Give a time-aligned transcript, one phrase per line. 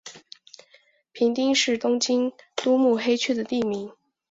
[1.11, 3.93] 平町是东京都目黑区的地名。